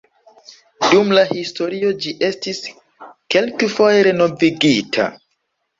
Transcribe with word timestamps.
Dum 0.93 1.13
la 1.17 1.25
historio 1.33 1.93
ĝi 2.07 2.15
estis 2.31 2.63
kelkfoje 3.35 4.05
renovigita. 4.11 5.13